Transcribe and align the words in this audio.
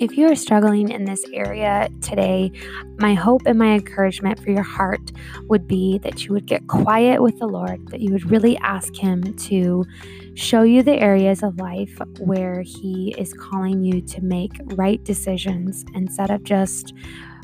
If 0.00 0.16
you 0.16 0.30
are 0.30 0.36
struggling 0.36 0.90
in 0.90 1.06
this 1.06 1.24
area 1.32 1.88
today, 2.00 2.52
my 2.98 3.14
hope 3.14 3.42
and 3.46 3.58
my 3.58 3.74
encouragement 3.74 4.38
for 4.38 4.50
your 4.50 4.62
heart 4.62 5.10
would 5.48 5.66
be 5.66 5.98
that 6.04 6.24
you 6.24 6.32
would 6.32 6.46
get 6.46 6.68
quiet 6.68 7.20
with 7.20 7.36
the 7.40 7.48
Lord, 7.48 7.88
that 7.88 7.98
you 7.98 8.12
would 8.12 8.30
really 8.30 8.56
ask 8.58 8.94
Him 8.94 9.34
to 9.36 9.84
show 10.34 10.62
you 10.62 10.84
the 10.84 11.00
areas 11.00 11.42
of 11.42 11.58
life 11.58 11.98
where 12.20 12.62
He 12.62 13.12
is 13.18 13.34
calling 13.34 13.82
you 13.82 14.00
to 14.02 14.22
make 14.22 14.52
right 14.76 15.02
decisions 15.02 15.84
instead 15.94 16.30
of 16.30 16.44
just 16.44 16.94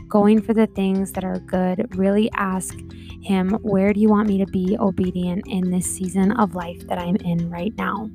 going 0.06 0.40
for 0.40 0.54
the 0.54 0.68
things 0.68 1.10
that 1.10 1.24
are 1.24 1.40
good. 1.40 1.98
Really 1.98 2.30
ask 2.34 2.78
Him, 3.20 3.50
where 3.62 3.92
do 3.92 3.98
you 3.98 4.08
want 4.08 4.28
me 4.28 4.38
to 4.38 4.46
be 4.46 4.76
obedient 4.78 5.42
in 5.48 5.72
this 5.72 5.86
season 5.86 6.30
of 6.30 6.54
life 6.54 6.86
that 6.86 7.00
I'm 7.00 7.16
in 7.16 7.50
right 7.50 7.76
now? 7.76 8.08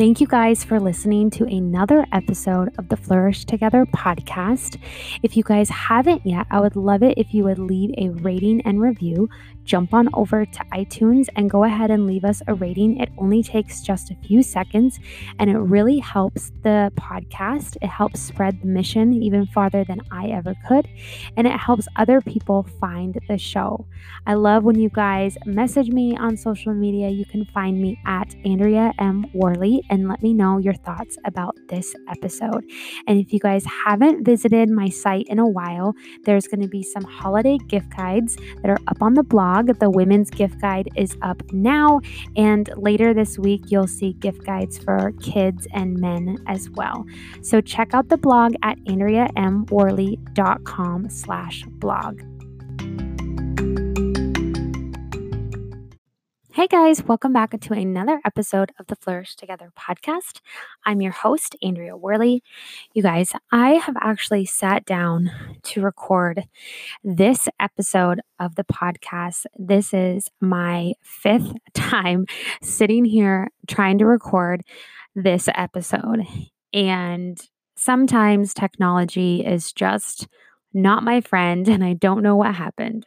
Thank 0.00 0.18
you 0.18 0.26
guys 0.26 0.64
for 0.64 0.80
listening 0.80 1.28
to 1.32 1.44
another 1.44 2.06
episode 2.10 2.72
of 2.78 2.88
the 2.88 2.96
Flourish 2.96 3.44
Together 3.44 3.84
podcast. 3.84 4.78
If 5.22 5.36
you 5.36 5.42
guys 5.42 5.68
haven't 5.68 6.24
yet, 6.24 6.46
I 6.50 6.58
would 6.62 6.74
love 6.74 7.02
it 7.02 7.18
if 7.18 7.34
you 7.34 7.44
would 7.44 7.58
leave 7.58 7.90
a 7.98 8.08
rating 8.08 8.62
and 8.62 8.80
review 8.80 9.28
jump 9.70 9.94
on 9.94 10.08
over 10.14 10.44
to 10.44 10.58
iTunes 10.72 11.28
and 11.36 11.48
go 11.48 11.62
ahead 11.62 11.92
and 11.92 12.04
leave 12.04 12.24
us 12.24 12.42
a 12.48 12.54
rating. 12.54 12.98
It 12.98 13.08
only 13.18 13.40
takes 13.40 13.82
just 13.82 14.10
a 14.10 14.16
few 14.16 14.42
seconds 14.42 14.98
and 15.38 15.48
it 15.48 15.58
really 15.58 16.00
helps 16.00 16.50
the 16.62 16.92
podcast. 16.96 17.76
It 17.80 17.86
helps 17.86 18.20
spread 18.20 18.60
the 18.62 18.66
mission 18.66 19.12
even 19.12 19.46
farther 19.46 19.84
than 19.84 20.00
I 20.10 20.26
ever 20.28 20.54
could, 20.66 20.88
and 21.36 21.46
it 21.46 21.52
helps 21.52 21.86
other 21.96 22.20
people 22.20 22.66
find 22.80 23.16
the 23.28 23.38
show. 23.38 23.86
I 24.26 24.34
love 24.34 24.64
when 24.64 24.78
you 24.78 24.88
guys 24.88 25.38
message 25.46 25.88
me 25.88 26.16
on 26.16 26.36
social 26.36 26.74
media. 26.74 27.08
You 27.08 27.24
can 27.24 27.44
find 27.44 27.80
me 27.80 27.96
at 28.06 28.34
Andrea 28.44 28.92
M. 28.98 29.26
Worley 29.34 29.82
and 29.90 30.08
let 30.08 30.22
me 30.22 30.34
know 30.34 30.58
your 30.58 30.74
thoughts 30.74 31.16
about 31.24 31.54
this 31.68 31.94
episode. 32.08 32.64
And 33.06 33.18
if 33.20 33.32
you 33.32 33.38
guys 33.38 33.64
haven't 33.84 34.24
visited 34.24 34.68
my 34.68 34.88
site 34.88 35.28
in 35.28 35.38
a 35.38 35.48
while, 35.48 35.94
there's 36.24 36.48
going 36.48 36.62
to 36.62 36.68
be 36.68 36.82
some 36.82 37.04
holiday 37.04 37.58
gift 37.68 37.94
guides 37.96 38.36
that 38.62 38.70
are 38.70 38.78
up 38.88 39.00
on 39.00 39.14
the 39.14 39.22
blog 39.22 39.59
blog. 39.66 39.78
The 39.78 39.90
women's 39.90 40.30
gift 40.30 40.60
guide 40.60 40.88
is 40.96 41.16
up 41.22 41.42
now, 41.52 42.00
and 42.36 42.68
later 42.76 43.14
this 43.14 43.38
week, 43.38 43.62
you'll 43.68 43.86
see 43.86 44.14
gift 44.14 44.44
guides 44.44 44.76
for 44.78 45.12
kids 45.22 45.68
and 45.72 45.96
men 45.98 46.38
as 46.46 46.68
well. 46.70 47.04
So 47.42 47.60
check 47.60 47.94
out 47.94 48.08
the 48.08 48.16
blog 48.16 48.54
at 48.62 48.78
andreamworley.com 48.84 51.10
slash 51.10 51.64
blog. 51.66 52.22
Hey 56.52 56.66
guys, 56.66 57.04
welcome 57.04 57.32
back 57.32 57.58
to 57.60 57.72
another 57.74 58.20
episode 58.24 58.72
of 58.80 58.88
the 58.88 58.96
Flourish 58.96 59.36
Together 59.36 59.72
podcast. 59.78 60.40
I'm 60.84 61.00
your 61.00 61.12
host, 61.12 61.54
Andrea 61.62 61.96
Worley. 61.96 62.42
You 62.92 63.04
guys, 63.04 63.32
I 63.52 63.74
have 63.74 63.96
actually 64.00 64.46
sat 64.46 64.84
down 64.84 65.30
to 65.62 65.80
record 65.80 66.42
this 67.04 67.48
episode 67.60 68.20
of 68.40 68.56
the 68.56 68.64
podcast. 68.64 69.46
This 69.56 69.94
is 69.94 70.28
my 70.40 70.94
fifth 71.02 71.52
time 71.74 72.26
sitting 72.62 73.04
here 73.04 73.50
trying 73.68 73.98
to 73.98 74.06
record 74.06 74.62
this 75.14 75.48
episode. 75.54 76.26
And 76.72 77.40
sometimes 77.76 78.54
technology 78.54 79.46
is 79.46 79.72
just 79.72 80.26
not 80.74 81.04
my 81.04 81.20
friend, 81.20 81.68
and 81.68 81.84
I 81.84 81.92
don't 81.92 82.24
know 82.24 82.34
what 82.34 82.56
happened. 82.56 83.06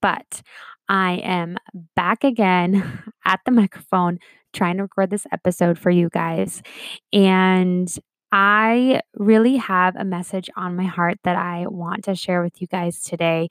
But 0.00 0.42
I 0.88 1.14
am 1.16 1.56
back 1.94 2.24
again 2.24 3.02
at 3.24 3.40
the 3.44 3.52
microphone 3.52 4.18
trying 4.52 4.76
to 4.78 4.82
record 4.82 5.10
this 5.10 5.26
episode 5.32 5.78
for 5.78 5.90
you 5.90 6.08
guys. 6.08 6.62
And 7.12 7.88
I 8.30 9.00
really 9.14 9.56
have 9.56 9.96
a 9.96 10.04
message 10.04 10.50
on 10.54 10.76
my 10.76 10.84
heart 10.84 11.18
that 11.24 11.36
I 11.36 11.66
want 11.66 12.04
to 12.04 12.14
share 12.14 12.42
with 12.42 12.60
you 12.60 12.66
guys 12.66 13.02
today. 13.02 13.48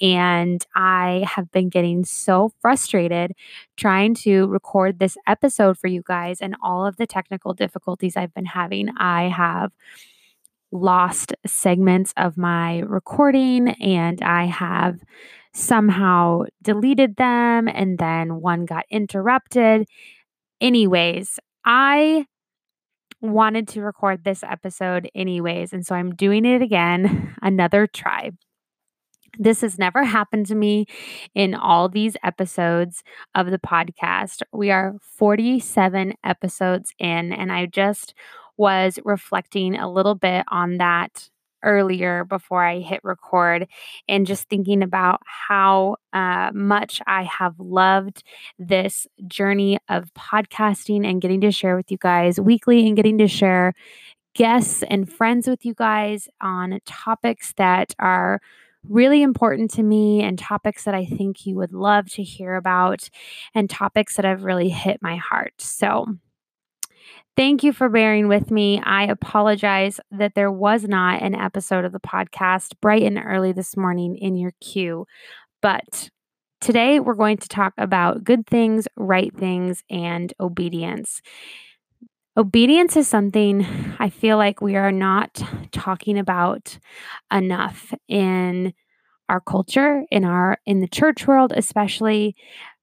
And 0.00 0.64
I 0.74 1.24
have 1.28 1.50
been 1.52 1.68
getting 1.68 2.04
so 2.04 2.50
frustrated 2.60 3.32
trying 3.76 4.14
to 4.16 4.46
record 4.48 4.98
this 4.98 5.16
episode 5.28 5.78
for 5.78 5.86
you 5.86 6.02
guys 6.04 6.40
and 6.40 6.56
all 6.60 6.84
of 6.84 6.96
the 6.96 7.06
technical 7.06 7.54
difficulties 7.54 8.16
I've 8.16 8.34
been 8.34 8.46
having. 8.46 8.88
I 8.98 9.28
have 9.28 9.70
lost 10.72 11.32
segments 11.46 12.12
of 12.16 12.36
my 12.36 12.80
recording 12.80 13.68
and 13.80 14.20
I 14.22 14.46
have 14.46 15.00
somehow 15.56 16.42
deleted 16.62 17.16
them 17.16 17.66
and 17.66 17.98
then 17.98 18.42
one 18.42 18.66
got 18.66 18.84
interrupted. 18.90 19.88
Anyways, 20.60 21.40
I 21.64 22.26
wanted 23.22 23.66
to 23.68 23.80
record 23.80 24.22
this 24.22 24.44
episode 24.44 25.10
anyways, 25.14 25.72
and 25.72 25.84
so 25.84 25.94
I'm 25.94 26.14
doing 26.14 26.44
it 26.44 26.60
again, 26.60 27.34
another 27.42 27.86
try. 27.86 28.32
This 29.38 29.62
has 29.62 29.78
never 29.78 30.04
happened 30.04 30.46
to 30.46 30.54
me 30.54 30.86
in 31.34 31.54
all 31.54 31.88
these 31.88 32.16
episodes 32.22 33.02
of 33.34 33.50
the 33.50 33.58
podcast. 33.58 34.42
We 34.52 34.70
are 34.70 34.94
47 35.00 36.14
episodes 36.22 36.92
in, 36.98 37.32
and 37.32 37.50
I 37.50 37.66
just 37.66 38.14
was 38.58 38.98
reflecting 39.04 39.74
a 39.74 39.90
little 39.90 40.14
bit 40.14 40.44
on 40.48 40.76
that 40.78 41.30
earlier 41.66 42.24
before 42.24 42.64
I 42.64 42.78
hit 42.78 43.00
record 43.02 43.68
and 44.08 44.26
just 44.26 44.48
thinking 44.48 44.82
about 44.82 45.20
how 45.26 45.96
uh, 46.14 46.50
much 46.54 47.02
I 47.06 47.24
have 47.24 47.58
loved 47.58 48.22
this 48.58 49.06
journey 49.26 49.78
of 49.90 50.14
podcasting 50.14 51.06
and 51.06 51.20
getting 51.20 51.42
to 51.42 51.50
share 51.50 51.76
with 51.76 51.90
you 51.90 51.98
guys 51.98 52.40
weekly 52.40 52.86
and 52.86 52.96
getting 52.96 53.18
to 53.18 53.28
share 53.28 53.74
guests 54.34 54.82
and 54.88 55.12
friends 55.12 55.48
with 55.48 55.64
you 55.64 55.74
guys 55.74 56.28
on 56.40 56.78
topics 56.86 57.52
that 57.56 57.94
are 57.98 58.40
really 58.88 59.22
important 59.22 59.70
to 59.72 59.82
me 59.82 60.22
and 60.22 60.38
topics 60.38 60.84
that 60.84 60.94
I 60.94 61.04
think 61.04 61.46
you 61.46 61.56
would 61.56 61.72
love 61.72 62.10
to 62.12 62.22
hear 62.22 62.54
about 62.54 63.08
and 63.54 63.68
topics 63.68 64.16
that 64.16 64.24
have 64.24 64.44
really 64.44 64.68
hit 64.68 65.02
my 65.02 65.16
heart. 65.16 65.54
So, 65.58 66.06
Thank 67.36 67.62
you 67.62 67.72
for 67.72 67.88
bearing 67.90 68.28
with 68.28 68.50
me. 68.50 68.80
I 68.82 69.04
apologize 69.04 70.00
that 70.10 70.34
there 70.34 70.50
was 70.50 70.84
not 70.84 71.22
an 71.22 71.34
episode 71.34 71.84
of 71.84 71.92
the 71.92 72.00
podcast 72.00 72.72
bright 72.80 73.02
and 73.02 73.20
early 73.22 73.52
this 73.52 73.76
morning 73.76 74.16
in 74.16 74.36
your 74.36 74.52
queue, 74.62 75.06
but 75.62 76.10
today 76.60 77.00
we're 77.00 77.14
going 77.14 77.38
to 77.38 77.48
talk 77.48 77.74
about 77.78 78.24
good 78.24 78.46
things, 78.46 78.88
right 78.96 79.34
things, 79.36 79.82
and 79.90 80.32
obedience. 80.40 81.20
Obedience 82.36 82.96
is 82.96 83.08
something 83.08 83.66
I 83.98 84.10
feel 84.10 84.36
like 84.36 84.60
we 84.60 84.76
are 84.76 84.92
not 84.92 85.42
talking 85.72 86.18
about 86.18 86.78
enough 87.32 87.94
in 88.08 88.74
our 89.28 89.40
culture, 89.40 90.04
in 90.10 90.24
our 90.24 90.58
in 90.66 90.80
the 90.80 90.88
church 90.88 91.26
world 91.26 91.52
especially 91.56 92.36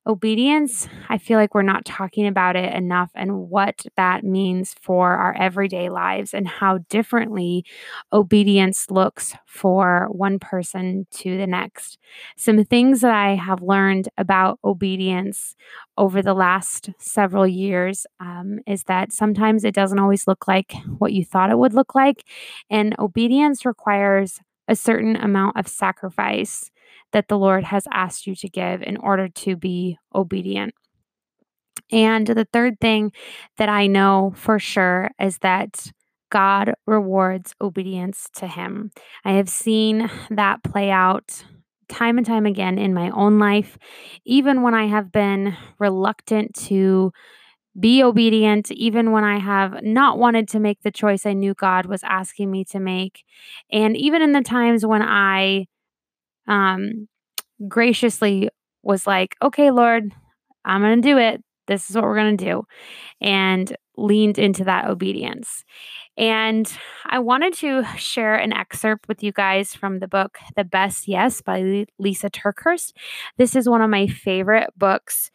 obedience, 0.05 0.87
I 1.09 1.17
feel 1.17 1.37
like 1.37 1.55
we're 1.55 1.61
not 1.61 1.85
talking 1.85 2.27
about 2.27 2.55
it 2.55 2.73
enough 2.73 3.09
and 3.15 3.49
what 3.49 3.85
that 3.95 4.23
means 4.23 4.75
for 4.81 5.13
our 5.13 5.35
everyday 5.37 5.89
lives 5.89 6.33
and 6.33 6.47
how 6.47 6.79
differently 6.89 7.65
obedience 8.11 8.91
looks 8.91 9.33
for 9.45 10.07
one 10.11 10.39
person 10.39 11.07
to 11.11 11.37
the 11.37 11.47
next. 11.47 11.97
Some 12.35 12.63
things 12.65 13.01
that 13.01 13.13
I 13.13 13.35
have 13.35 13.61
learned 13.61 14.09
about 14.17 14.59
obedience 14.63 15.55
over 15.97 16.21
the 16.21 16.33
last 16.33 16.89
several 16.99 17.47
years 17.47 18.05
um, 18.19 18.59
is 18.67 18.83
that 18.83 19.13
sometimes 19.13 19.63
it 19.63 19.73
doesn't 19.73 19.99
always 19.99 20.27
look 20.27 20.47
like 20.47 20.73
what 20.97 21.13
you 21.13 21.23
thought 21.23 21.51
it 21.51 21.57
would 21.57 21.73
look 21.73 21.95
like. 21.95 22.25
And 22.69 22.95
obedience 22.99 23.65
requires 23.65 24.39
a 24.67 24.75
certain 24.75 25.15
amount 25.15 25.57
of 25.57 25.67
sacrifice 25.67 26.71
that 27.13 27.29
the 27.29 27.37
Lord 27.37 27.63
has 27.63 27.87
asked 27.91 28.27
you 28.27 28.35
to 28.35 28.49
give 28.49 28.81
in 28.81 28.97
order 28.97 29.29
to 29.29 29.55
be 29.55 29.97
obedient. 30.13 30.73
And 31.91 32.27
the 32.27 32.47
third 32.51 32.79
thing 32.79 33.11
that 33.57 33.69
I 33.69 33.87
know 33.87 34.33
for 34.35 34.59
sure 34.59 35.11
is 35.19 35.37
that 35.39 35.91
God 36.31 36.73
rewards 36.87 37.53
obedience 37.61 38.27
to 38.35 38.47
Him. 38.47 38.91
I 39.23 39.33
have 39.33 39.49
seen 39.49 40.09
that 40.31 40.63
play 40.63 40.89
out 40.89 41.43
time 41.87 42.17
and 42.17 42.25
time 42.25 42.47
again 42.47 42.79
in 42.79 42.93
my 42.93 43.11
own 43.11 43.37
life, 43.37 43.77
even 44.25 44.63
when 44.63 44.73
I 44.73 44.87
have 44.87 45.11
been 45.11 45.55
reluctant 45.77 46.55
to 46.67 47.11
be 47.79 48.03
obedient, 48.03 48.71
even 48.71 49.11
when 49.11 49.23
I 49.23 49.37
have 49.39 49.83
not 49.83 50.17
wanted 50.17 50.47
to 50.49 50.59
make 50.59 50.81
the 50.81 50.91
choice 50.91 51.25
I 51.25 51.33
knew 51.33 51.53
God 51.53 51.85
was 51.85 52.01
asking 52.03 52.49
me 52.49 52.65
to 52.65 52.79
make. 52.79 53.23
And 53.71 53.97
even 53.97 54.21
in 54.21 54.31
the 54.31 54.41
times 54.41 54.85
when 54.85 55.01
I 55.01 55.67
um, 56.47 57.07
graciously 57.67 58.49
was 58.81 59.07
like, 59.07 59.35
okay, 59.41 59.71
Lord, 59.71 60.11
I'm 60.65 60.81
going 60.81 61.01
to 61.01 61.07
do 61.07 61.17
it. 61.17 61.43
This 61.67 61.89
is 61.89 61.95
what 61.95 62.05
we're 62.05 62.17
going 62.17 62.37
to 62.37 62.45
do. 62.45 62.63
And 63.21 63.75
leaned 63.95 64.39
into 64.39 64.63
that 64.63 64.89
obedience. 64.89 65.63
And 66.17 66.71
I 67.05 67.19
wanted 67.19 67.53
to 67.55 67.83
share 67.95 68.35
an 68.35 68.53
excerpt 68.53 69.07
with 69.07 69.23
you 69.23 69.31
guys 69.31 69.73
from 69.73 69.99
the 69.99 70.07
book 70.07 70.37
The 70.55 70.63
Best 70.63 71.07
Yes 71.07 71.41
by 71.41 71.85
Lysa 72.01 72.29
TerKeurst. 72.29 72.93
This 73.37 73.55
is 73.55 73.69
one 73.69 73.81
of 73.81 73.89
my 73.89 74.07
favorite 74.07 74.69
books 74.77 75.31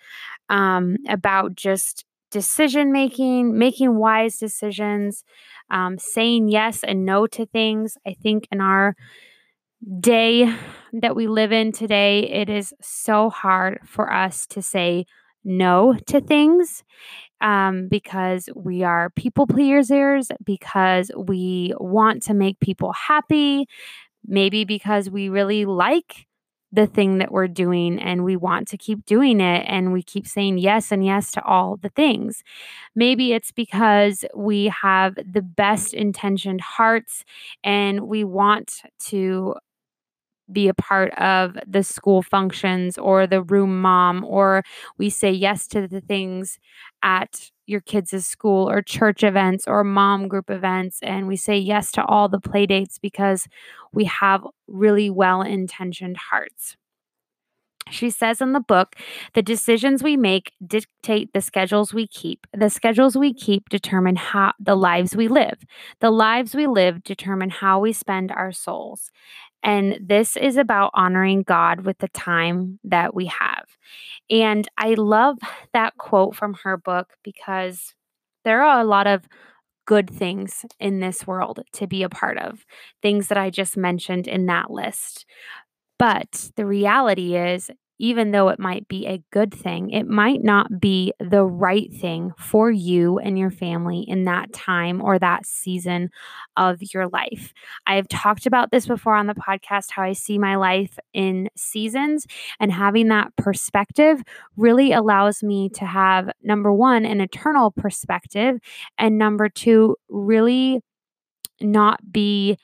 um, 0.49 0.96
about 1.08 1.55
just 1.55 2.05
decision 2.31 2.93
making, 2.93 3.58
making 3.58 3.96
wise 3.96 4.38
decisions, 4.38 5.25
um, 5.70 5.99
saying 5.99 6.49
yes 6.49 6.84
and 6.84 7.05
no 7.05 7.26
to 7.28 7.46
things. 7.46 7.96
I 8.06 8.14
think 8.14 8.46
in 8.52 8.60
our 8.60 8.94
day 10.01 10.53
that 10.93 11.17
we 11.17 11.27
live 11.27 11.53
in 11.53 11.73
today, 11.73 12.21
it 12.21 12.49
is 12.49 12.75
so 12.81 13.31
hard 13.31 13.81
for 13.85 14.13
us 14.13 14.47
to 14.49 14.63
say 14.63 15.07
no 15.45 15.97
to 16.07 16.21
things 16.21 16.83
um, 17.41 17.89
because 17.89 18.49
we 18.57 18.83
are 18.85 19.11
people 19.11 19.47
pleasers, 19.47 20.31
because 20.45 21.11
we 21.17 21.75
want 21.79 22.23
to 22.25 22.35
make 22.35 22.61
people 22.61 22.93
happy, 22.93 23.67
maybe 24.27 24.65
because 24.65 25.11
we 25.11 25.29
really 25.29 25.65
like 25.65 26.27
the 26.73 26.87
thing 26.87 27.19
that 27.19 27.33
we're 27.33 27.49
doing 27.49 27.99
and 27.99 28.25
we 28.25 28.37
want 28.37 28.69
to 28.69 28.77
keep 28.77 29.05
doing 29.07 29.41
it 29.41 29.65
and 29.69 29.93
we 29.93 30.03
keep 30.03 30.27
saying 30.27 30.59
yes 30.59 30.93
and 30.93 31.05
yes 31.05 31.31
to 31.33 31.43
all 31.45 31.79
the 31.79 31.89
things. 31.91 32.43
Maybe 32.95 33.33
it's 33.33 33.53
because 33.53 34.25
we 34.35 34.67
have 34.67 35.15
the 35.17 35.43
best 35.43 35.95
intentioned 35.95 36.61
hearts 36.61 37.25
and 37.65 38.03
we 38.09 38.25
want 38.25 38.83
to 39.07 39.55
be 40.53 40.69
a 40.69 40.75
part 40.75 41.12
of 41.19 41.56
the 41.67 41.83
school 41.83 42.23
functions 42.23 42.99
or 42.99 43.27
the 43.27 43.43
room 43.43 43.81
mom, 43.81 44.25
or 44.25 44.62
we 44.97 45.11
say 45.11 45.31
yes 45.31 45.67
to 45.69 45.87
the 45.87 46.00
things 46.00 46.59
at 47.03 47.50
your 47.67 47.81
kids' 47.81 48.27
school 48.27 48.69
or 48.69 48.81
church 48.81 49.23
events 49.23 49.65
or 49.67 49.85
mom 49.85 50.27
group 50.27 50.50
events. 50.50 50.99
And 51.03 51.29
we 51.29 51.37
say 51.37 51.59
yes 51.59 51.93
to 51.93 52.05
all 52.05 52.29
the 52.29 52.41
play 52.41 52.67
dates 52.67 52.99
because 52.99 53.47
we 53.93 54.05
have 54.05 54.47
really 54.67 55.11
well 55.11 55.43
intentioned 55.43 56.17
hearts. 56.31 56.77
She 57.91 58.11
says 58.11 58.41
in 58.41 58.53
the 58.53 58.61
book, 58.61 58.97
the 59.35 59.43
decisions 59.43 60.03
we 60.03 60.17
make 60.17 60.53
dictate 60.67 61.33
the 61.33 61.41
schedules 61.41 61.94
we 61.94 62.06
keep. 62.06 62.47
The 62.56 62.71
schedules 62.71 63.17
we 63.17 63.33
keep 63.33 63.69
determine 63.69 64.17
how 64.17 64.53
the 64.61 64.75
lives 64.75 65.17
we 65.17 65.29
live. 65.29 65.59
The 66.01 66.11
lives 66.11 66.55
we 66.55 66.67
live 66.67 67.03
determine 67.03 67.51
how 67.51 67.81
we 67.81 67.93
spend 67.93 68.31
our 68.31 68.53
souls. 68.53 69.11
And 69.62 69.99
this 70.00 70.37
is 70.37 70.56
about 70.56 70.90
honoring 70.94 71.43
God 71.43 71.81
with 71.81 71.99
the 71.99 72.08
time 72.08 72.78
that 72.84 73.14
we 73.14 73.26
have. 73.26 73.64
And 74.31 74.69
I 74.78 74.94
love 74.94 75.38
that 75.72 75.96
quote 75.96 76.37
from 76.37 76.55
her 76.64 76.76
book 76.76 77.14
because 77.25 77.94
there 78.44 78.62
are 78.62 78.81
a 78.81 78.84
lot 78.84 79.06
of 79.06 79.28
good 79.87 80.10
things 80.10 80.64
in 80.78 81.00
this 81.00 81.26
world 81.26 81.60
to 81.72 81.87
be 81.87 82.02
a 82.02 82.08
part 82.08 82.38
of, 82.38 82.64
things 83.02 83.28
that 83.28 83.38
I 83.38 83.50
just 83.50 83.76
mentioned 83.76 84.28
in 84.28 84.46
that 84.46 84.70
list. 84.70 85.25
But 85.99 86.50
the 86.56 86.66
reality 86.66 87.37
is, 87.37 87.70
even 87.99 88.31
though 88.31 88.49
it 88.49 88.59
might 88.59 88.87
be 88.89 89.06
a 89.06 89.23
good 89.33 89.53
thing, 89.53 89.91
it 89.91 90.06
might 90.06 90.43
not 90.43 90.81
be 90.81 91.12
the 91.21 91.45
right 91.45 91.93
thing 91.93 92.33
for 92.39 92.71
you 92.71 93.19
and 93.19 93.39
your 93.39 93.50
family 93.50 94.05
in 94.06 94.25
that 94.25 94.53
time 94.53 95.03
or 95.03 95.19
that 95.19 95.47
season 95.47 96.11
of 96.56 96.79
your 96.95 97.09
life. 97.09 97.53
I've 97.87 98.09
talked 98.09 98.47
about 98.47 98.71
this 98.71 98.87
before 98.87 99.15
on 99.15 99.27
the 99.27 99.35
podcast 99.35 99.91
how 99.91 100.03
I 100.03 100.12
see 100.12 100.39
my 100.39 100.56
life 100.56 100.99
in 101.12 101.49
seasons, 101.56 102.27
and 102.61 102.73
having 102.73 103.09
that 103.09 103.35
perspective 103.37 104.23
really 104.56 104.93
allows 104.93 105.43
me 105.43 105.69
to 105.71 105.85
have 105.85 106.31
number 106.43 106.73
one, 106.73 107.05
an 107.05 107.21
eternal 107.21 107.71
perspective, 107.71 108.59
and 108.97 109.19
number 109.19 109.49
two, 109.49 109.97
really 110.09 110.81
not 111.61 112.01
be 112.12 112.56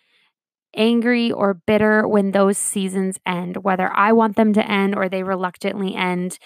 angry 0.77 1.31
or 1.31 1.55
bitter 1.55 2.07
when 2.07 2.31
those 2.31 2.59
seasons 2.59 3.19
end, 3.27 3.59
whether 3.59 3.93
I 3.93 4.13
want 4.13 4.37
them 4.37 4.53
to 4.55 4.71
end 4.71 4.95
or 4.97 5.09
they 5.09 5.23
reluctantly 5.23 5.95
end, 5.95 6.39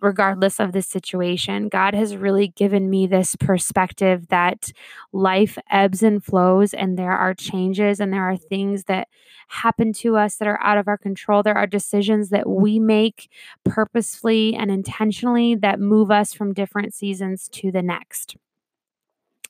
regardless 0.00 0.60
of 0.60 0.72
the 0.72 0.82
situation. 0.82 1.68
God 1.68 1.94
has 1.94 2.16
really 2.16 2.48
given 2.48 2.90
me 2.90 3.06
this 3.06 3.36
perspective 3.36 4.28
that 4.28 4.72
life 5.12 5.58
ebbs 5.70 6.02
and 6.02 6.22
flows, 6.22 6.74
and 6.74 6.98
there 6.98 7.12
are 7.12 7.34
changes 7.34 8.00
and 8.00 8.12
there 8.12 8.24
are 8.24 8.36
things 8.36 8.84
that 8.84 9.08
happen 9.48 9.92
to 9.92 10.16
us 10.16 10.36
that 10.36 10.48
are 10.48 10.62
out 10.62 10.78
of 10.78 10.88
our 10.88 10.98
control. 10.98 11.42
There 11.42 11.56
are 11.56 11.66
decisions 11.66 12.30
that 12.30 12.48
we 12.48 12.78
make 12.78 13.30
purposefully 13.64 14.54
and 14.54 14.70
intentionally 14.70 15.54
that 15.56 15.80
move 15.80 16.10
us 16.10 16.32
from 16.32 16.54
different 16.54 16.94
seasons 16.94 17.48
to 17.52 17.70
the 17.70 17.82
next. 17.82 18.36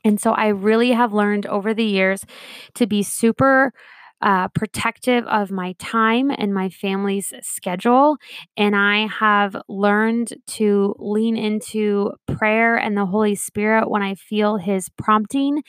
And 0.05 0.21
so 0.21 0.33
I 0.33 0.49
really 0.49 0.93
have 0.93 1.15
learned 1.15 1.47
over 1.47 1.73
the 1.73 1.85
years 1.85 2.27
to 2.75 2.87
be 2.87 3.03
super 3.03 3.73
uh, 4.23 4.49
protective 4.49 5.25
of 5.27 5.51
my 5.51 5.75
time 5.79 6.31
and 6.31 6.55
my 6.55 6.69
family's 6.69 7.33
schedule. 7.43 8.17
And 8.57 8.75
I 8.75 9.07
have 9.07 9.57
learned 9.69 10.35
to 10.49 10.95
lean 10.99 11.37
into 11.37 12.13
prayer 12.27 12.77
and 12.77 12.97
the 12.97 13.07
Holy 13.07 13.35
Spirit 13.35 13.91
when 13.91 14.03
I 14.03 14.15
feel 14.15 14.57
His 14.57 14.89
prompting. 14.97 15.63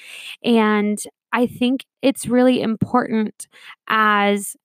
And 0.44 0.98
I 1.34 1.48
think 1.48 1.86
it's 2.02 2.28
really 2.28 2.62
important 2.62 3.48
as 3.90 4.56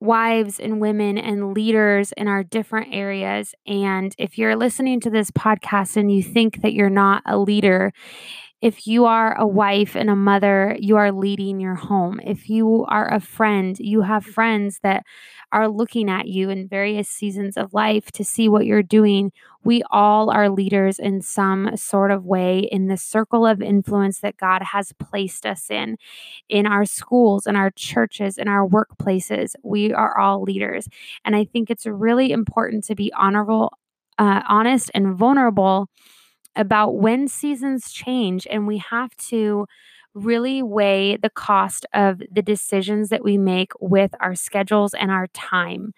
wives 0.00 0.60
and 0.60 0.80
women 0.80 1.16
and 1.16 1.54
leaders 1.54 2.12
in 2.16 2.28
our 2.28 2.44
different 2.44 2.88
areas. 2.92 3.54
And 3.66 4.14
if 4.18 4.36
you're 4.36 4.56
listening 4.56 5.00
to 5.00 5.10
this 5.10 5.30
podcast 5.30 5.96
and 5.96 6.12
you 6.12 6.22
think 6.22 6.62
that 6.62 6.74
you're 6.74 6.90
not 6.90 7.22
a 7.24 7.38
leader, 7.38 7.92
if 8.62 8.86
you 8.86 9.04
are 9.04 9.38
a 9.38 9.46
wife 9.46 9.94
and 9.94 10.08
a 10.08 10.16
mother, 10.16 10.76
you 10.80 10.96
are 10.96 11.12
leading 11.12 11.60
your 11.60 11.74
home. 11.74 12.20
If 12.24 12.48
you 12.48 12.86
are 12.88 13.12
a 13.12 13.20
friend, 13.20 13.76
you 13.78 14.02
have 14.02 14.24
friends 14.24 14.80
that 14.82 15.04
are 15.52 15.68
looking 15.68 16.10
at 16.10 16.26
you 16.26 16.50
in 16.50 16.66
various 16.66 17.08
seasons 17.08 17.56
of 17.56 17.74
life 17.74 18.10
to 18.12 18.24
see 18.24 18.48
what 18.48 18.66
you're 18.66 18.82
doing. 18.82 19.30
We 19.62 19.82
all 19.90 20.30
are 20.30 20.48
leaders 20.48 20.98
in 20.98 21.20
some 21.20 21.76
sort 21.76 22.10
of 22.10 22.24
way 22.24 22.60
in 22.60 22.88
the 22.88 22.96
circle 22.96 23.46
of 23.46 23.60
influence 23.60 24.20
that 24.20 24.38
God 24.38 24.62
has 24.62 24.92
placed 24.94 25.44
us 25.44 25.70
in, 25.70 25.98
in 26.48 26.66
our 26.66 26.86
schools, 26.86 27.46
in 27.46 27.56
our 27.56 27.70
churches, 27.70 28.38
in 28.38 28.48
our 28.48 28.66
workplaces. 28.66 29.54
We 29.62 29.92
are 29.92 30.18
all 30.18 30.42
leaders. 30.42 30.88
And 31.24 31.36
I 31.36 31.44
think 31.44 31.70
it's 31.70 31.86
really 31.86 32.32
important 32.32 32.84
to 32.84 32.94
be 32.94 33.12
honorable, 33.12 33.72
uh, 34.18 34.42
honest, 34.48 34.90
and 34.94 35.14
vulnerable 35.14 35.88
about 36.56 36.96
when 36.96 37.28
seasons 37.28 37.92
change 37.92 38.46
and 38.50 38.66
we 38.66 38.78
have 38.78 39.14
to 39.16 39.66
really 40.16 40.62
weigh 40.62 41.16
the 41.18 41.28
cost 41.28 41.84
of 41.92 42.22
the 42.32 42.40
decisions 42.40 43.10
that 43.10 43.22
we 43.22 43.36
make 43.36 43.72
with 43.80 44.12
our 44.18 44.34
schedules 44.34 44.94
and 44.94 45.10
our 45.10 45.26
time. 45.28 45.92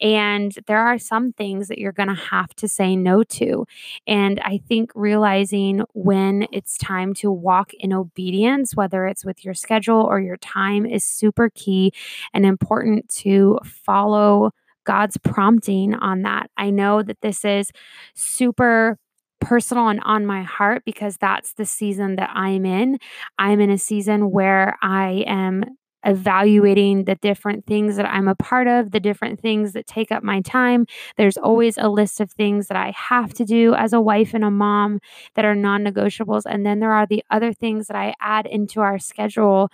And 0.00 0.56
there 0.68 0.78
are 0.78 0.96
some 0.96 1.32
things 1.32 1.66
that 1.68 1.78
you're 1.78 1.92
going 1.92 2.08
to 2.08 2.14
have 2.14 2.54
to 2.54 2.68
say 2.68 2.94
no 2.94 3.24
to. 3.24 3.66
And 4.06 4.38
I 4.40 4.60
think 4.68 4.92
realizing 4.94 5.82
when 5.92 6.46
it's 6.52 6.78
time 6.78 7.14
to 7.14 7.32
walk 7.32 7.72
in 7.74 7.92
obedience, 7.92 8.76
whether 8.76 9.06
it's 9.06 9.24
with 9.24 9.44
your 9.44 9.54
schedule 9.54 10.02
or 10.02 10.20
your 10.20 10.36
time, 10.36 10.86
is 10.86 11.04
super 11.04 11.50
key 11.52 11.92
and 12.32 12.46
important 12.46 13.08
to 13.08 13.58
follow 13.64 14.52
God's 14.84 15.16
prompting 15.16 15.94
on 15.94 16.22
that. 16.22 16.50
I 16.56 16.70
know 16.70 17.02
that 17.02 17.22
this 17.22 17.44
is 17.44 17.70
super 18.14 18.98
personal 19.44 19.88
and 19.88 20.00
on 20.04 20.26
my 20.26 20.42
heart 20.42 20.82
because 20.84 21.16
that's 21.18 21.52
the 21.54 21.66
season 21.66 22.16
that 22.16 22.30
I'm 22.34 22.64
in. 22.64 22.98
I'm 23.38 23.60
in 23.60 23.70
a 23.70 23.78
season 23.78 24.30
where 24.30 24.76
I 24.82 25.24
am 25.26 25.64
evaluating 26.06 27.04
the 27.04 27.14
different 27.16 27.66
things 27.66 27.96
that 27.96 28.06
I'm 28.06 28.28
a 28.28 28.34
part 28.34 28.66
of, 28.66 28.90
the 28.90 29.00
different 29.00 29.40
things 29.40 29.72
that 29.72 29.86
take 29.86 30.12
up 30.12 30.22
my 30.22 30.40
time. 30.42 30.86
There's 31.16 31.36
always 31.36 31.78
a 31.78 31.88
list 31.88 32.20
of 32.20 32.30
things 32.30 32.68
that 32.68 32.76
I 32.76 32.92
have 32.96 33.32
to 33.34 33.44
do 33.44 33.74
as 33.74 33.92
a 33.92 34.00
wife 34.00 34.34
and 34.34 34.44
a 34.44 34.50
mom 34.50 35.00
that 35.34 35.44
are 35.44 35.54
non 35.54 35.84
negotiables. 35.84 36.42
And 36.46 36.64
then 36.64 36.80
there 36.80 36.92
are 36.92 37.06
the 37.06 37.24
other 37.30 37.52
things 37.52 37.86
that 37.86 37.96
I 37.96 38.14
add 38.20 38.46
into 38.46 38.80
our 38.80 38.98
schedule 38.98 39.70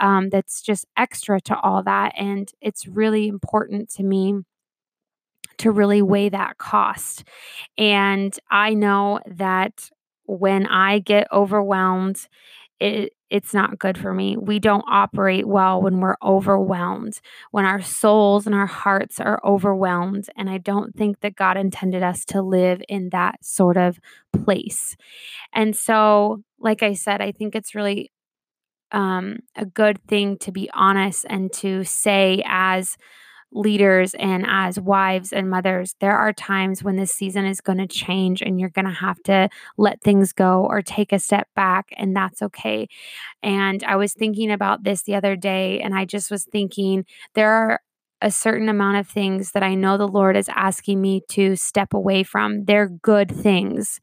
um, 0.00 0.30
that's 0.30 0.62
just 0.62 0.86
extra 0.96 1.40
to 1.42 1.58
all 1.60 1.82
that. 1.84 2.12
And 2.16 2.50
it's 2.60 2.86
really 2.86 3.28
important 3.28 3.90
to 3.94 4.02
me 4.02 4.40
to 5.58 5.70
really 5.70 6.02
weigh 6.02 6.28
that 6.28 6.58
cost. 6.58 7.24
And 7.78 8.36
I 8.50 8.74
know 8.74 9.20
that 9.26 9.90
when 10.24 10.66
I 10.66 10.98
get 10.98 11.26
overwhelmed, 11.32 12.26
it 12.80 13.12
it's 13.28 13.52
not 13.52 13.78
good 13.78 13.98
for 13.98 14.14
me. 14.14 14.36
We 14.36 14.60
don't 14.60 14.84
operate 14.88 15.48
well 15.48 15.82
when 15.82 15.98
we're 15.98 16.16
overwhelmed, 16.22 17.20
when 17.50 17.64
our 17.64 17.82
souls 17.82 18.46
and 18.46 18.54
our 18.54 18.66
hearts 18.66 19.18
are 19.18 19.40
overwhelmed. 19.44 20.28
And 20.36 20.48
I 20.48 20.58
don't 20.58 20.94
think 20.94 21.20
that 21.20 21.34
God 21.34 21.56
intended 21.56 22.04
us 22.04 22.24
to 22.26 22.40
live 22.40 22.80
in 22.88 23.08
that 23.10 23.44
sort 23.44 23.76
of 23.76 23.98
place. 24.44 24.96
And 25.52 25.74
so, 25.74 26.42
like 26.60 26.82
I 26.84 26.94
said, 26.94 27.20
I 27.20 27.32
think 27.32 27.56
it's 27.56 27.74
really 27.74 28.12
um, 28.92 29.40
a 29.56 29.66
good 29.66 29.98
thing 30.06 30.38
to 30.38 30.52
be 30.52 30.70
honest 30.72 31.26
and 31.28 31.52
to 31.54 31.82
say, 31.82 32.42
as 32.46 32.96
leaders 33.52 34.14
and 34.14 34.44
as 34.46 34.78
wives 34.78 35.32
and 35.32 35.48
mothers, 35.48 35.94
there 36.00 36.16
are 36.16 36.32
times 36.32 36.82
when 36.82 36.96
this 36.96 37.12
season 37.12 37.46
is 37.46 37.60
going 37.60 37.78
to 37.78 37.86
change 37.86 38.42
and 38.42 38.60
you're 38.60 38.68
going 38.70 38.86
to 38.86 38.90
have 38.90 39.22
to 39.24 39.48
let 39.78 40.00
things 40.02 40.32
go 40.32 40.66
or 40.68 40.82
take 40.82 41.12
a 41.12 41.18
step 41.18 41.48
back, 41.54 41.86
and 41.96 42.14
that's 42.14 42.42
okay. 42.42 42.88
And 43.42 43.82
I 43.84 43.96
was 43.96 44.12
thinking 44.12 44.50
about 44.50 44.84
this 44.84 45.02
the 45.02 45.14
other 45.14 45.36
day, 45.36 45.80
and 45.80 45.94
I 45.94 46.04
just 46.04 46.30
was 46.30 46.44
thinking 46.44 47.04
there 47.34 47.52
are 47.52 47.80
a 48.22 48.30
certain 48.30 48.68
amount 48.68 48.96
of 48.96 49.06
things 49.06 49.52
that 49.52 49.62
I 49.62 49.74
know 49.74 49.98
the 49.98 50.08
Lord 50.08 50.36
is 50.36 50.48
asking 50.48 51.00
me 51.02 51.22
to 51.28 51.54
step 51.54 51.92
away 51.92 52.22
from. 52.22 52.64
They're 52.64 52.88
good 52.88 53.30
things. 53.30 54.00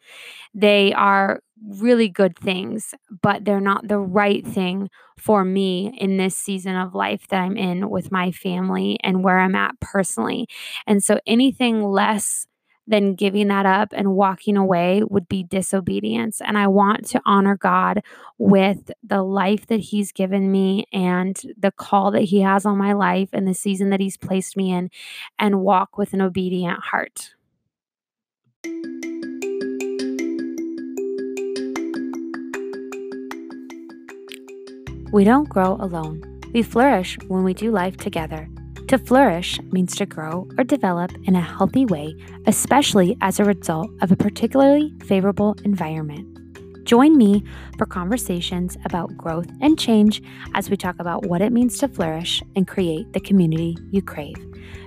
They 0.54 0.94
are 0.94 1.42
really 1.68 2.10
good 2.10 2.38
things, 2.38 2.94
but 3.22 3.46
they're 3.46 3.62
not 3.62 3.88
the 3.88 4.00
right 4.00 4.46
thing 4.46 4.90
for 5.18 5.46
me 5.46 5.96
in 5.98 6.18
this 6.18 6.36
season 6.36 6.76
of 6.76 6.94
life 6.96 7.28
that 7.30 7.42
I'm 7.42 7.58
in 7.58 7.90
with 7.90 8.12
my 8.12 8.32
family 8.32 8.98
and 9.04 9.24
where 9.24 9.40
I'm 9.40 9.56
at 9.56 9.80
personally. 9.80 10.48
And 10.88 11.04
so 11.04 11.20
anything 11.26 11.84
less 11.84 12.48
than 12.86 13.16
giving 13.16 13.48
that 13.48 13.66
up 13.66 13.90
and 13.94 14.14
walking 14.14 14.58
away 14.58 15.04
would 15.10 15.28
be 15.28 15.44
disobedience. 15.44 16.42
And 16.42 16.58
I 16.58 16.68
want 16.68 17.06
to 17.10 17.22
honor 17.26 17.56
God 17.56 18.02
with 18.38 18.92
the 19.02 19.24
life 19.24 19.68
that 19.68 19.80
He's 19.80 20.12
given 20.12 20.52
me 20.52 20.86
and 20.92 21.40
the 21.58 21.72
call 21.72 22.12
that 22.12 22.24
He 22.24 22.42
has 22.42 22.66
on 22.66 22.78
my 22.78 22.94
life 22.94 23.30
and 23.32 23.48
the 23.48 23.54
season 23.54 23.90
that 23.92 24.02
He's 24.02 24.18
placed 24.18 24.58
me 24.58 24.74
in 24.74 24.90
and 25.40 25.62
walk 25.62 25.98
with 25.98 26.14
an 26.14 26.22
obedient 26.22 26.80
heart. 26.80 27.34
We 35.14 35.24
don't 35.24 35.48
grow 35.48 35.78
alone. 35.80 36.24
We 36.54 36.64
flourish 36.64 37.20
when 37.28 37.44
we 37.44 37.54
do 37.54 37.70
life 37.70 37.98
together. 37.98 38.50
To 38.88 38.98
flourish 38.98 39.62
means 39.72 39.96
to 39.98 40.08
grow 40.08 40.48
or 40.58 40.64
develop 40.64 41.12
in 41.26 41.36
a 41.36 41.42
healthy 41.42 41.86
way, 41.86 42.16
especially 42.48 43.16
as 43.22 43.40
a 43.40 43.44
result 43.44 43.92
of 44.02 44.12
a 44.12 44.16
particularly 44.16 44.92
favorable 45.06 45.56
environment. 45.66 46.28
Join 46.84 47.16
me 47.16 47.44
for 47.78 47.86
conversations 47.86 48.76
about 48.86 49.16
growth 49.16 49.46
and 49.62 49.78
change 49.78 50.24
as 50.56 50.72
we 50.72 50.78
talk 50.78 50.96
about 50.98 51.28
what 51.28 51.44
it 51.44 51.54
means 51.54 51.78
to 51.78 51.88
flourish 51.88 52.42
and 52.56 52.68
create 52.68 53.14
the 53.14 53.20
community 53.20 53.78
you 53.92 54.02
crave. 54.02 54.44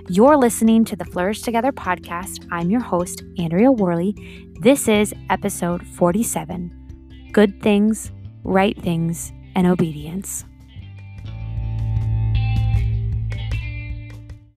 You're 0.09 0.35
listening 0.35 0.83
to 0.85 0.97
the 0.97 1.05
Flourish 1.05 1.41
Together 1.41 1.71
podcast. 1.71 2.45
I'm 2.51 2.69
your 2.69 2.81
host, 2.81 3.23
Andrea 3.39 3.71
Worley. 3.71 4.13
This 4.59 4.89
is 4.89 5.13
episode 5.29 5.87
47 5.87 7.29
Good 7.31 7.63
Things, 7.63 8.11
Right 8.43 8.77
Things, 8.81 9.31
and 9.57 9.65
Obedience. 9.65 10.45